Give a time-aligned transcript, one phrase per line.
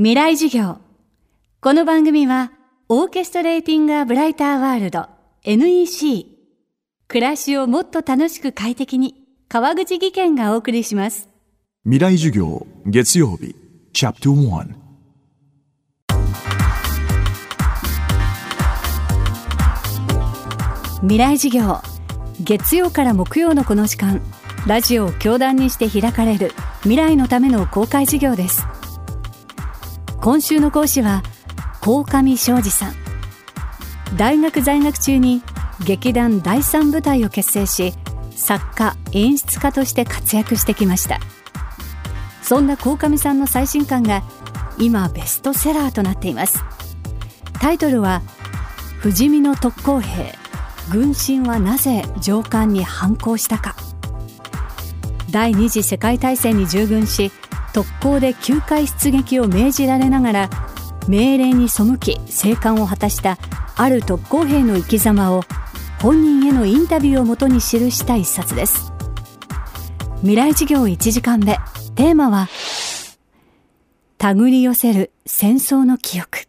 [0.00, 0.78] 未来授業。
[1.60, 2.52] この番組は、
[2.88, 5.08] オーケストレーティング・ア・ブライター・ワールド
[5.42, 6.26] NEC。
[7.08, 9.16] 暮らしをもっと楽しく快適に、
[9.48, 11.28] 川口義賢がお送りします。
[11.82, 13.56] 未来授業月曜日
[13.92, 14.74] チャプター1
[21.00, 21.82] 未来授業。
[22.40, 24.22] 月曜から木曜のこの時間、
[24.64, 26.52] ラジオを教壇にして開かれる
[26.82, 28.64] 未来のための公開授業です。
[30.28, 31.22] 今週の講師は、
[31.80, 32.94] 鴻上昌司さん。
[34.18, 35.40] 大学在学中に
[35.86, 37.94] 劇団第三部隊を結成し、
[38.32, 41.18] 作家、演出家として活躍してきました。
[42.42, 44.22] そんな鴻上さんの最新刊が
[44.76, 46.62] 今ベストセラーとなっています。
[47.54, 48.20] タイトルは、
[48.98, 50.34] 不死身の特攻兵、
[50.92, 53.76] 軍神はなぜ上官に反抗したか。
[55.30, 57.32] 第二次世界大戦に従軍し、
[57.72, 60.50] 特攻で9回出撃を命じられながら
[61.06, 63.38] 命令に背き生還を果たした
[63.76, 65.42] ある特攻兵の生き様を
[66.00, 67.60] 本人へのインタビューをもとに記
[67.90, 68.92] した一冊です。
[70.20, 71.58] 未来事業1時間目。
[71.94, 72.48] テーマは
[74.18, 76.48] 手繰り寄せる戦争の記憶。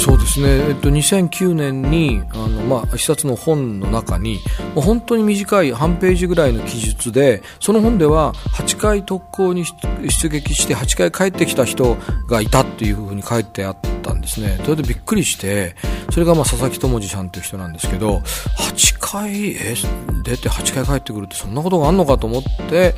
[0.00, 4.38] そうですね、えっと、2009年にあの、まあ、一冊の本の中に
[4.74, 14.58] 本当に短い半ページぐらいの記述でその本では8回特攻に出撃して8回帰ってきた人がいたっていうふうに書いてあったんですね。
[14.64, 15.76] それでびっくりして
[16.10, 18.22] それがまあ佐々木智次さんという人なんですけど
[18.58, 19.74] 8回え
[20.24, 22.94] 出て8回帰ってくるってそんなことがあるのかと思って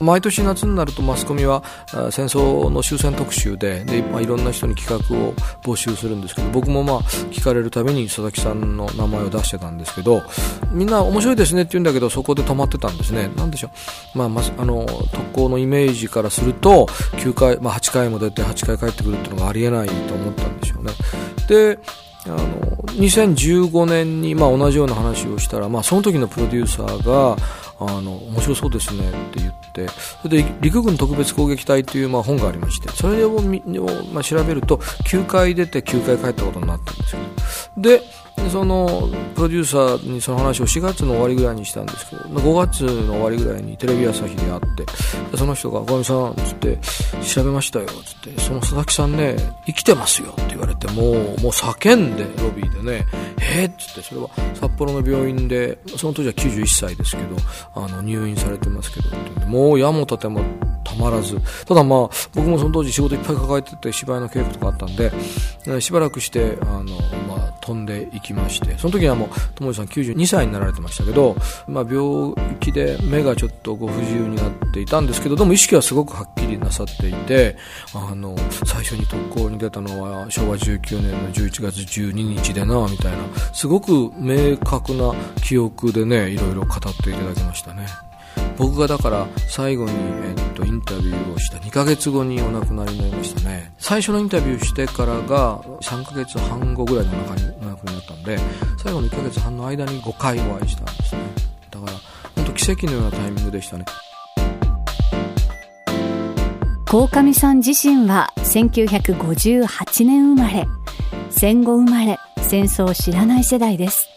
[0.00, 1.62] 毎年夏になるとマスコミは
[2.10, 7.00] 戦争の終戦特集でで、まあ、いろんな人に企画を募集するんですけど僕もまあ
[7.30, 10.22] 聞かれるたびに佐々木さんの名前を出してたんですけど
[10.70, 13.30] みんな面白いですねって言うんだけどそこで止まってたんですね。
[13.36, 13.70] なでしょ
[14.14, 20.92] う、まあ、まあの特攻のイメージからすると9回、まあ、8回も出て8回帰ってくるっていうのがありえないと思ったんでしょうね。
[21.48, 21.78] で
[22.26, 22.38] あの
[22.94, 27.36] 2015年にまあ同じような話をしたら、まあ、その時のプロデューサーが
[27.78, 29.64] あの面白そうですねって言って。
[30.22, 33.62] それで陸軍特別攻撃隊というまあ本がありましてそれをみ
[34.12, 37.22] まあ調べると9回出て9回帰ったことになったんですよ
[37.76, 38.02] で
[38.50, 44.60] そのプロデューサーにその話を4月の終わりぐらいにしたんですけど5月の終わりぐらいにテレビ朝日で会っ
[45.30, 46.78] てその人が「おかみさん」つって
[47.26, 53.06] 「調べましたよ」つって「その佐々木さんね生きてますよ」って言われてもうもう叫んでロビーでね
[53.40, 57.36] 「えっ?」つってそれは札幌の病院でその当時は91歳ですけど
[57.74, 60.42] あの入院されてますけどもう矢も立ても
[60.84, 65.10] たまらずただまあ僕もその当時仕事いっぱい抱えてて芝居の稽古とかあったんで
[65.80, 66.84] しばらくしてあの、
[67.64, 71.34] 飛んでいきましてその時はもう友達さん92歳になられてましたけど、
[71.66, 77.56] まあ、病気で目がちょっとご不自由になっていたんですけどでも意識はすごくはっきりなさっていて
[77.94, 78.36] あの
[78.66, 87.86] 最初に特攻に出たのは昭和19年の11月12日でなみたいなすごく明確な記憶でねいろいろ語っていただきましたね。
[88.56, 93.72] 僕がだから最後に、えっと、インタビューをした2ヶ月後にお亡くなりになりましたね。
[93.78, 98.38] 最初のインタビューしてからが3ヶ月半後ぐらいの中にお亡くなりになったんで
[98.82, 101.22] 最後の1ヶ月半の間に5回お会いしたんですね。
[101.70, 101.92] だから
[102.36, 103.84] 本当奇跡のようなタイミングでしたね。
[106.86, 110.66] 鴻上さん自身は1958年生まれ。
[111.30, 114.13] 戦後生まれ戦争を知らない世代です。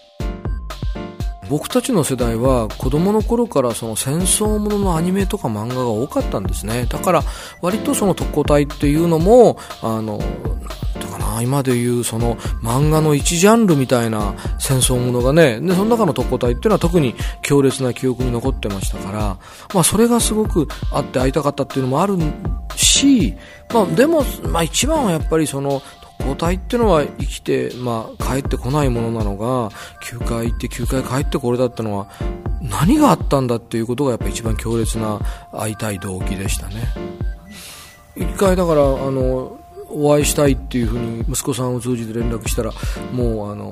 [1.50, 6.86] 僕たちの世代は子供の頃からその戦争もののアニメとか漫画が多かったんですね。
[6.86, 7.24] だから
[7.62, 10.20] 割とその特攻隊っていうのもあの
[11.38, 19.38] か今でいうその漫画の一ジャンルみたいな戦争ものがねでその中の特攻隊っていうのは特に強烈な記憶に残ってましたから、
[19.74, 22.18] まあ、それがすごくあって会いたかったっていうのもある
[22.76, 23.36] し、
[23.74, 25.82] まあ、でも、まあ、一番はやっぱりその
[26.20, 29.70] 交代ってのは生きて、まあ、帰ってこないものなのが
[30.04, 32.08] 9回行って9回帰ってこれだったのは
[32.62, 35.20] 何があったんだっていうことがやっぱ一番強烈な
[35.52, 36.76] 会いたい動機でしたね。
[38.16, 39.58] 一回だからあの
[39.90, 42.72] お会いしたいっていうふうに息子さんを通じて連絡したら
[43.14, 43.72] もうあの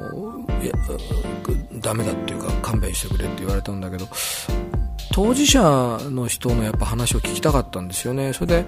[0.64, 0.74] いや
[1.82, 4.08] ダメだっていうか勘弁してくれって言われたんだけど
[5.16, 5.62] 当事者
[6.10, 8.34] の人のやっぱ話を聞きたかったんですよね。
[8.34, 8.66] それで、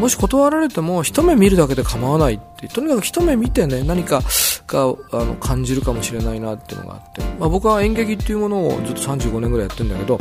[0.00, 4.20] もし断られても一目見るだけで構わないって、とにかく一目見てね、何か
[4.66, 10.18] があの感じるかもしれないなっていうのがあって、まあ、僕は演劇っていうものをずっと35年ぐらいやってるんだけど、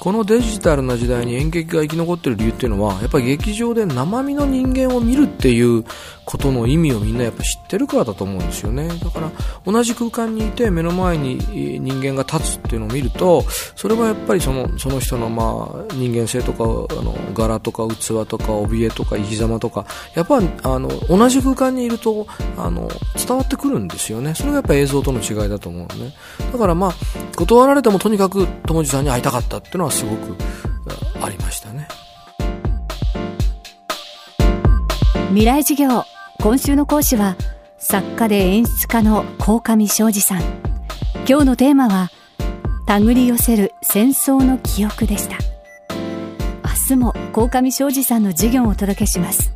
[0.00, 5.84] このデジタルな時代に演劇が生き残ってる理由っていうのはやっぱり劇場で生身の人間を見るっていう
[6.24, 8.88] ことの意味をみんなやっぱ知ってるからだと思うんですよね。
[8.88, 9.30] だから
[9.64, 11.36] 同じ空間にいて目の前に
[11.80, 13.42] 人間が立つっていうのを見ると
[13.76, 22.26] それはやっぱりそのその人のまあ人間性とかあの柄とか器とか怯えとか生き様とかやっぱあの同じ空間にいると
[22.56, 24.34] あの伝わってくるんですよね。
[24.34, 26.12] それがやっぱ映像との違いだと思うのね。
[26.52, 26.94] だからまあ
[27.36, 30.36] 断られてもとにかく友次さんに会いたかったっていうのははすごく
[31.22, 31.88] ありましたね。
[35.28, 36.04] 未来事業
[36.40, 37.36] 今週の講師は
[37.78, 40.42] 作家で演出家の鴻上昌司さん。
[41.28, 42.10] 今日のテーマは
[42.86, 45.36] 手繰り寄せる戦争の記憶でした。
[46.64, 49.55] 明日も鴻上昌司さんの授業をお届けします。